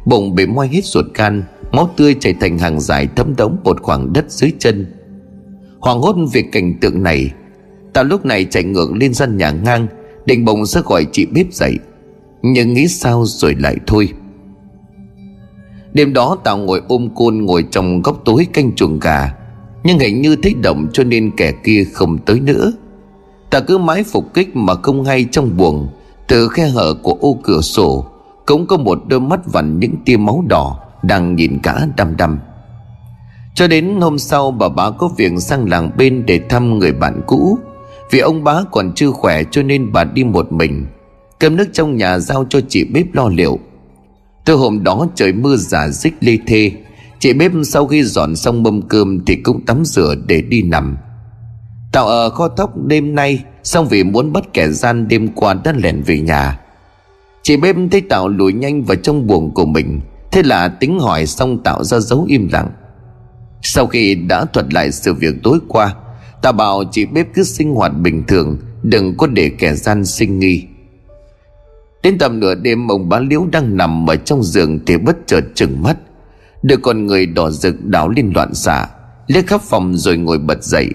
[0.06, 3.82] Bụng bị moi hết ruột gan, Máu tươi chảy thành hàng dài thấm đống một
[3.82, 4.86] khoảng đất dưới chân.
[5.80, 7.32] Hoảng hốt vì cảnh tượng này
[7.94, 9.88] Tạo lúc này chạy ngược lên gian nhà ngang,
[10.26, 11.78] Định bụng sẽ gọi chị bếp dậy,
[12.42, 14.10] Nhưng nghĩ sao rồi lại thôi.
[15.94, 19.36] Đêm đó Tạo ngồi ôm côn ngồi trong góc tối canh chuồng gà,
[19.84, 22.72] Nhưng hình như thích động cho nên kẻ kia không tới nữa.
[23.50, 25.88] Ta cứ mãi phục kích mà không hay trong buồng
[26.28, 28.06] từ khe hở của ô cửa sổ,
[28.46, 32.40] Cũng có một đôi mắt vằn những tia máu đỏ Đang nhìn cả đăm đăm.
[33.56, 37.22] Cho đến hôm sau, bà bá có việc sang làng bên để thăm người bạn
[37.28, 37.58] cũ.
[38.12, 40.86] Vì ông bá còn chưa khỏe cho nên bà đi một mình,
[41.40, 43.60] Cơm nước trong nhà giao cho chị bếp lo liệu.
[44.46, 46.72] Từ hôm đó trời mưa giả dích lê thê,
[47.20, 50.98] Chị bếp sau khi dọn xong mâm cơm Thì cũng tắm rửa để đi nằm.
[51.92, 55.74] Tạo ở kho thóc đêm nay Xong vì muốn bắt kẻ gian đêm qua đã
[55.78, 56.60] lẻn về nhà?
[57.44, 60.02] Chị bếp thấy Tạo lùi nhanh vào trong buồng của mình,
[60.32, 62.70] Thế là tính hỏi xong Tạo ra dấu im lặng.
[63.62, 65.96] Sau khi đã thuật lại sự việc tối qua,
[66.42, 70.40] Tạo bảo chị bếp cứ sinh hoạt bình thường, Đừng có để kẻ gian sinh
[70.40, 70.64] nghi.
[72.04, 75.42] Đến tầm nửa đêm, ông bá liễu đang nằm ở trong giường Thì bất chợt
[75.56, 75.98] chừng mắt.
[76.64, 78.88] Được con người đỏ rực đảo lên loạn xạ
[79.28, 80.90] Lê khắp phòng rồi ngồi bật dậy.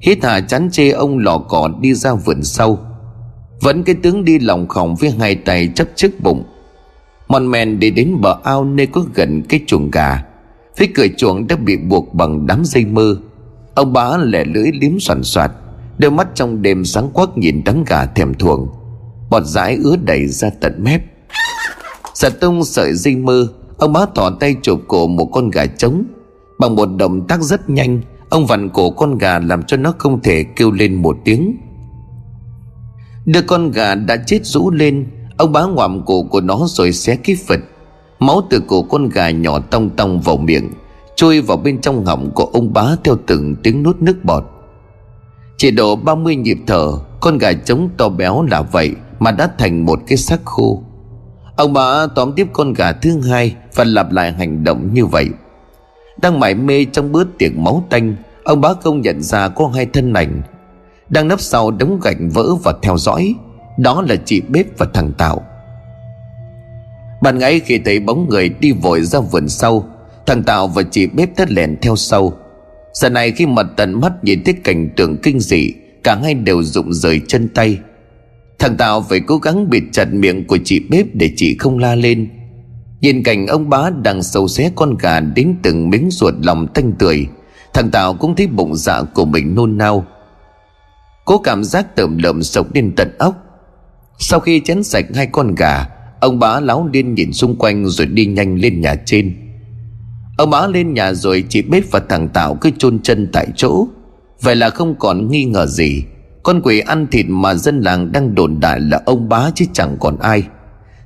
[0.00, 2.78] Hít hà chán chê ông lò cỏ đi ra vườn sau.
[3.60, 6.44] Vẫn cái tướng đi lòng khòng với hai tay chấp trước bụng.
[7.28, 10.24] Mòn men để đến bờ ao nơi có gần cái chuồng gà.
[10.76, 13.16] Phía cửa chuồng đã bị buộc bằng đám dây mơ.
[13.74, 15.50] Ông bá lẻ lưỡi liếm soàn soạt,
[15.98, 18.68] Đôi mắt trong đêm sáng quắc nhìn đám gà thèm thuồng.
[19.30, 21.02] Bọt dãi ứa đầy ra tận mép.
[22.14, 26.04] Giật tung sợi dây mơ, Ông bá thỏ tay chụp cổ một con gà trống
[26.58, 28.00] Bằng một động tác rất nhanh.
[28.34, 31.56] Ông vặn cổ con gà làm cho nó không thể kêu lên một tiếng.
[33.24, 37.16] Đưa con gà đã chết rũ lên, Ông bá ngoạm cổ của nó rồi xé
[37.16, 37.60] cái phật
[38.18, 40.70] Máu từ cổ con gà nhỏ tong tong vào miệng,
[41.16, 44.44] Trôi vào bên trong họng của ông bá theo từng tiếng nuốt nước bọt.
[45.56, 49.84] Chỉ độ 30 nhịp thở, Con gà trống to béo là vậy Mà đã thành
[49.84, 50.82] một cái xác khô.
[51.56, 55.28] Ông bá tóm tiếp con gà thứ hai Và lặp lại hành động như vậy.
[56.22, 59.86] Đang mải mê trong bữa tiệc máu tanh, Ông bá công nhận ra có hai
[59.86, 60.42] thân ảnh.
[61.08, 63.34] Đang nấp sau đống gạch vỡ và theo dõi,
[63.78, 65.42] Đó là chị bếp và thằng Tạo.
[67.22, 69.88] Bạn ấy khi thấy bóng người đi vội ra vườn sau,
[70.26, 72.32] Thằng Tạo và chị bếp thất lèn theo sau.
[72.92, 75.72] Giờ này khi mặt tận mắt nhìn thấy cảnh tượng kinh dị,
[76.04, 77.78] Cả hai đều rụng rời chân tay.
[78.58, 81.94] Thằng Tạo phải cố gắng bịt chặt miệng của chị bếp để chị không la
[81.94, 82.28] lên.
[83.04, 86.92] Nhìn cảnh ông bá đang sâu xé con gà đến từng miếng ruột lòng tanh
[86.92, 87.26] tươi,
[87.74, 90.06] Thằng tào cũng thấy bụng dạ của mình nôn nao.
[91.24, 93.34] Cố cảm giác tởm lợm sộc lên tận ốc
[94.18, 95.86] Sau khi chén sạch hai con gà,
[96.20, 99.36] Ông bá láo điên nhìn xung quanh rồi đi nhanh lên nhà trên.
[100.38, 103.86] Ông bá lên nhà rồi chị bếp và thằng tào cứ chôn chân tại chỗ.
[104.40, 106.04] Vậy là không còn nghi ngờ gì,
[106.42, 109.96] Con quỷ ăn thịt mà dân làng đang đồn đại là ông bá chứ chẳng
[110.00, 110.42] còn ai.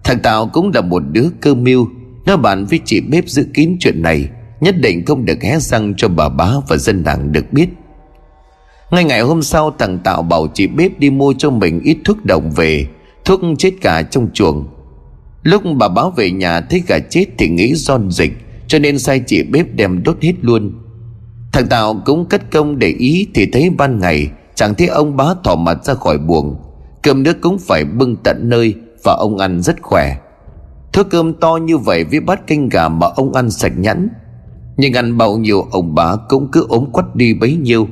[0.08, 1.88] Thằng Tạo cũng là một đứa cơ mưu.
[2.26, 4.28] Nó bàn với chị bếp giữ kín chuyện này,
[4.60, 7.68] Nhất định không được hé răng cho bà bá và dân làng được biết.
[8.90, 12.24] Ngay ngày hôm sau, thằng Tạo bảo chị bếp đi mua cho mình ít thuốc
[12.24, 12.86] đồng về,
[13.24, 14.66] Thuốc chết gà trong chuồng.
[15.42, 18.32] Lúc bà báo về nhà thấy gà chết thì nghĩ do dịch
[18.66, 20.72] Cho nên sai chị bếp đem đốt hết luôn.
[21.52, 25.24] Thằng Tạo cũng cất công để ý Thì thấy ban ngày, Chẳng thấy ông bá
[25.44, 26.56] thỏ mặt ra khỏi buồng.
[27.02, 30.16] Cơm nước cũng phải bưng tận nơi và ông ăn rất khỏe.
[30.92, 34.08] Thứ cơm to như vậy với bát canh gà mà ông ăn sạch nhẵn.
[34.76, 37.88] Nhưng ăn bao nhiêu ông bá cũng cứ ốm quắt đi bấy nhiêu.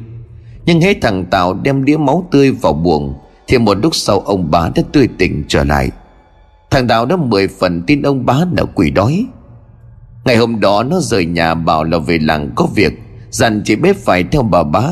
[0.65, 3.15] Nhưng hết thằng tào đem đĩa máu tươi vào buồng,
[3.49, 5.91] Thì một lúc sau ông bá đã tươi tỉnh trở lại.
[6.71, 9.27] Thằng tào đã mười phần tin ông bá là quỷ đói.
[10.25, 12.93] Ngày hôm đó nó rời nhà bảo là về làng có việc,
[13.31, 14.91] Dặn chị bếp phải theo bà bá,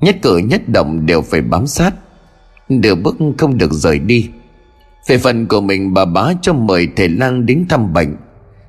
[0.00, 1.94] Nhất cử nhất động đều phải bám sát.
[2.68, 4.30] Nửa bước không được rời đi.
[5.06, 8.16] Về phần của mình, bà bá cho mời thầy lang đến thăm bệnh.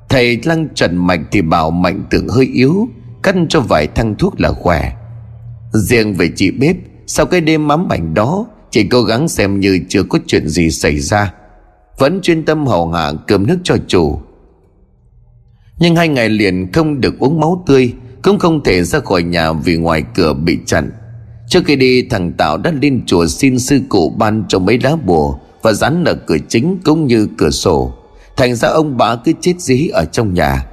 [0.09, 2.87] Thầy lang trần mạch thì bảo mạnh tưởng hơi yếu,
[3.23, 4.93] Cắt cho vài thăng thuốc là khỏe.
[5.73, 6.75] Riêng về chị bếp,
[7.07, 10.71] Sau cái đêm mắm ảnh đó, Chị cố gắng xem như chưa có chuyện gì
[10.71, 11.33] xảy ra.
[11.97, 14.19] Vẫn chuyên tâm hầu hạ cơm nước cho chủ.
[15.79, 17.93] Nhưng hai ngày liền không được uống máu tươi,
[18.23, 20.91] Cũng không thể ra khỏi nhà vì ngoài cửa bị chặn.
[21.47, 24.95] Trước khi đi, thằng Tạo đã lên chùa xin sư cụ ban cho mấy lá
[25.05, 25.39] bùa.
[25.63, 27.93] Và dán ở cửa chính cũng như cửa sổ.
[28.37, 30.65] Thành ra ông bá cứ chết dí ở trong nhà.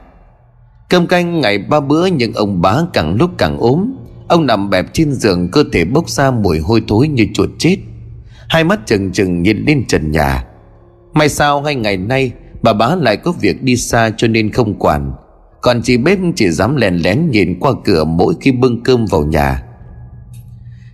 [0.88, 3.92] Cơm canh ngày ba bữa nhưng ông bá càng lúc càng ốm.
[4.28, 7.76] Ông nằm bẹp trên giường, cơ thể bốc ra mùi hôi thối như chuột chết.
[8.48, 10.44] Hai mắt trừng trừng nhìn lên trần nhà.
[11.12, 14.78] May sao hai ngày nay, Bà bá lại có việc đi xa cho nên không
[14.78, 15.12] quản.
[15.60, 19.24] Còn chị bếp chỉ dám lèn lén nhìn qua cửa mỗi khi bưng cơm vào
[19.24, 19.62] nhà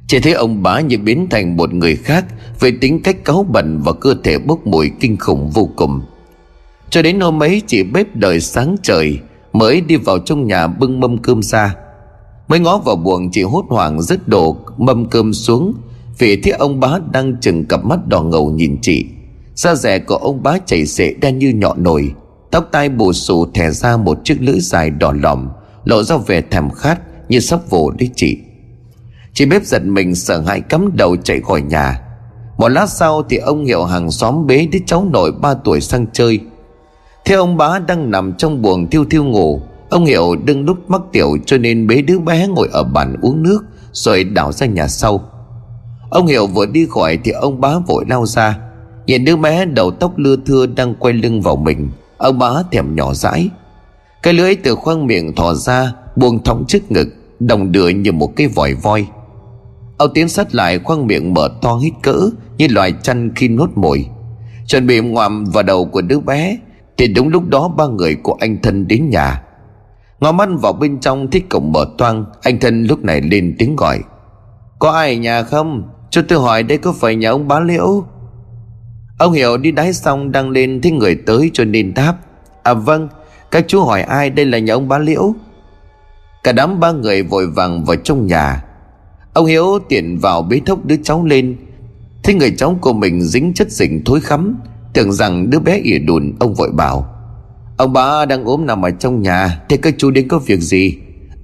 [0.07, 2.25] chỉ thấy ông bá như biến thành một người khác
[2.61, 6.01] Về tính cách cáu bẩn và cơ thể bốc mùi kinh khủng vô cùng.
[6.91, 9.19] Cho đến hôm ấy, chị bếp đợi sáng trời
[9.53, 11.75] Mới đi vào trong nhà bưng mâm cơm ra.
[12.49, 15.75] Mới ngó vào buồng, chị hốt hoảng rứt đổ mâm cơm xuống,
[16.19, 19.07] Vì thấy ông bá đang chừng cặp mắt đỏ ngầu nhìn chị.
[19.55, 22.15] Da rẻ của ông bá chảy xệ đen như nhọ nồi,
[22.51, 25.49] Tóc tai bù xù thè ra một chiếc lưỡi dài đỏ lòm,
[25.85, 28.39] Lộ ra vẻ thèm khát như sắp vồ đấy chị.
[29.37, 32.01] Chị bếp giật mình sợ hãi cắm đầu chạy khỏi nhà.
[32.59, 36.07] Một lát sau thì ông hiệu hàng xóm bế đứa cháu nội 3 tuổi sang
[36.13, 36.41] chơi.
[37.25, 41.01] Theo ông bá đang nằm trong buồng thiêu thiêu ngủ, Ông Hiệu đừng lúc mắc
[41.13, 44.89] tiểu cho nên bế đứa bé ngồi ở bàn uống nước Rồi đảo ra nhà
[44.89, 45.21] sau.
[46.11, 48.59] Ông Hiệu vừa đi khỏi thì ông bá vội lao ra.
[49.07, 52.97] Nhìn đứa bé đầu tóc lưa thưa đang quay lưng vào mình, Ông bá thèm
[52.97, 53.51] nhỏ dãi.
[54.23, 57.09] Cái lưỡi từ khoang miệng thò ra, Buông thõng trước ngực,
[57.41, 59.07] Đồng đưa như một cái vòi voi.
[59.97, 63.71] Ông tiến sát lại khoang miệng mở to hít cỡ, Như loài chăn khi nuốt
[63.75, 64.07] mồi.
[64.67, 66.59] Chuẩn bị ngoạm vào đầu của đứa bé,
[66.97, 69.43] Thì đúng lúc đó ba người của anh thân đến nhà.
[70.21, 73.77] Ngó mắt vào bên trong thích cổng mở toang, Anh thân lúc này lên tiếng
[73.77, 73.99] gọi.
[74.79, 75.83] Có ai ở nhà không?
[76.11, 78.05] Cho tôi hỏi đây có phải nhà ông bá liễu?
[79.19, 82.15] Ông hiểu đi đáy xong đang lên thấy người tới cho nên đáp.
[82.63, 83.09] À vâng
[83.51, 85.35] Các chú hỏi ai đây là nhà ông bá liễu?
[86.45, 88.63] Cả đám ba người vội vàng vào trong nhà.
[89.37, 91.57] Ông Hiếu tiện vào bế thốc đứa cháu lên.
[92.23, 94.57] Thấy người cháu của mình dính chất dịch thối khắm,
[94.95, 97.07] Tưởng rằng đứa bé ỉa đùn, Ông vội bảo.
[97.77, 100.99] Ông bà đang ốm nằm ở trong nhà, Thế các chú đến có việc gì?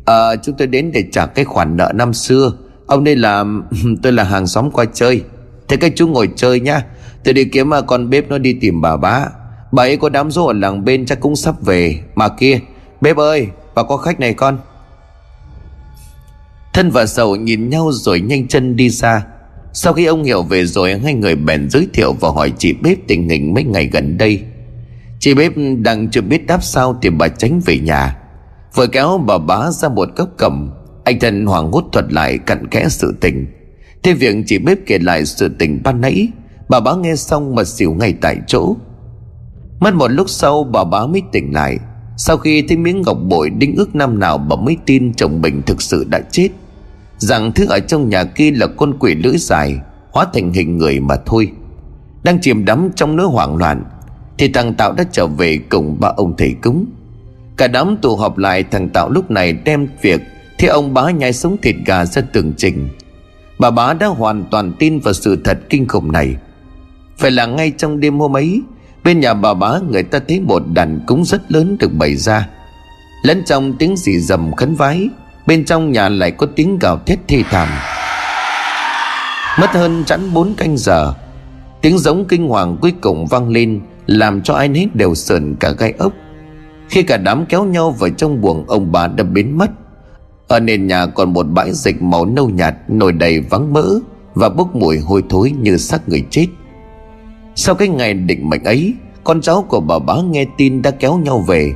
[0.05, 2.53] À chúng tôi đến để trả cái khoản nợ năm xưa.
[2.87, 3.45] Ông đây là,
[4.03, 5.23] Tôi là hàng xóm qua chơi.
[5.69, 6.85] Thế các chú ngồi chơi nhá.
[7.25, 9.27] Tôi đi kiếm à, con bếp nó đi tìm bà bá.
[9.73, 12.01] Bà ấy có đám rỗ ở làng bên chắc cũng sắp về.
[12.15, 12.61] Mà kia,
[13.01, 14.59] Bếp ơi, bà có khách này con.
[16.73, 19.23] Thân và sầu nhìn nhau rồi nhanh chân đi xa
[19.73, 22.99] Sau khi ông hiểu về rồi, Hai người bèn giới thiệu và hỏi chị bếp
[23.09, 24.43] tình hình mấy ngày gần đây.
[25.19, 28.17] Chị bếp đang chưa biết đáp sao Thì bà tránh về nhà.
[28.75, 30.71] Vừa kéo bà bá ra một góc cầm.
[31.05, 33.47] Anh thân hoàng hốt thuật lại, cặn kẽ sự tình.
[34.03, 36.29] Thế việc chị bếp kể lại sự tình ban nãy,
[36.69, 38.77] Bà bá nghe xong mà xỉu ngay tại chỗ.
[39.81, 41.79] Mất một lúc sau, bà bá mới tỉnh lại.
[42.17, 45.63] Sau khi thấy miếng ngọc bội đinh ước năm nào, bà mới tin chồng mình
[45.67, 46.49] thực sự đã chết.
[47.23, 49.81] Rằng thứ ở trong nhà kia là con quỷ lưỡi dài,
[50.11, 51.53] Hóa thành hình người mà thôi.
[52.23, 53.85] Đang chìm đắm trong nỗi hoảng loạn,
[54.39, 56.87] Thì thằng Tạo đã trở về cùng ba ông thầy cúng.
[57.57, 60.21] Cả đám tụ họp lại, thằng Tạo lúc này đem việc
[60.59, 62.89] Thì ông bá nhai sống thịt gà ra tường trình.
[63.59, 66.37] Bà bá đã hoàn toàn tin vào sự thật kinh khủng này.
[67.19, 68.63] Phải là ngay trong đêm hôm ấy,
[69.05, 72.49] Bên nhà bà bá người ta thấy một đàn cúng rất lớn được bày ra.
[73.23, 75.09] Lẫn trong tiếng rì rầm khấn vái
[75.47, 77.69] Bên trong nhà lại có tiếng gào thét thê thảm.
[79.61, 81.15] Mất hơn chẵn bốn canh giờ,
[81.83, 85.71] Tiếng giống kinh hoàng cuối cùng vang lên, Làm cho ai nấy đều sờn cả
[85.71, 86.13] gai ốc.
[86.89, 89.71] Khi cả đám kéo nhau vào trong buồng, Ông bà đã biến mất.
[90.49, 93.85] Ở nền nhà còn một bãi dịch màu nâu nhạt, Nổi đầy vắng mỡ
[94.35, 96.47] Và bốc mùi hôi thối như xác người chết.
[97.55, 101.17] Sau cái ngày định mệnh ấy, Con cháu của bà bá nghe tin đã kéo
[101.17, 101.75] nhau về.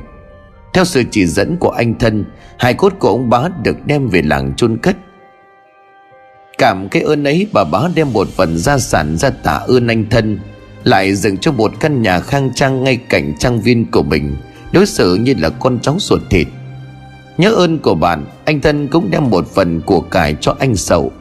[0.77, 2.25] Theo sự chỉ dẫn của anh thân
[2.59, 4.97] Hai cốt của ông bá được đem về làng chôn cất.
[6.57, 10.05] Cảm cái ơn ấy, bà bá đem một phần gia sản ra tạ ơn anh
[10.09, 10.39] thân,
[10.83, 14.35] Lại dựng cho một căn nhà khang trang ngay cạnh trang viên của mình,
[14.71, 16.47] Đối xử như là con cháu ruột thịt.
[17.37, 21.11] Nhớ ơn của bạn, Anh thân cũng đem một phần của cải cho anh sậu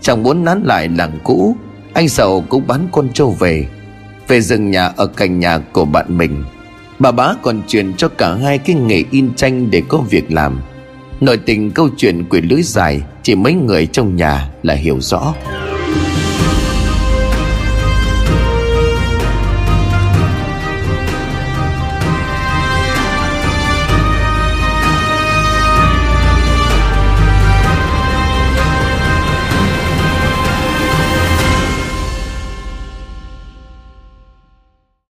[0.00, 1.56] Chẳng muốn nán lại làng cũ,
[1.92, 3.66] Anh sậu cũng bán con trâu về
[4.28, 6.44] Về dựng nhà ở cạnh nhà của bạn mình.
[6.98, 10.60] Bà bá còn truyền cho cả hai cái nghề in tranh để có việc làm.
[11.20, 15.34] Nội tình câu chuyện quỷ lưới dài, Chỉ mấy người trong nhà là hiểu rõ.